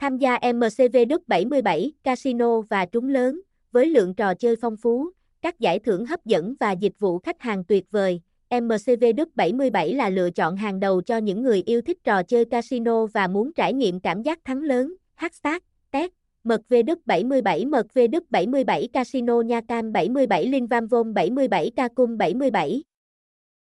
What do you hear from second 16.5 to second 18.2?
V Đức 77 Mật V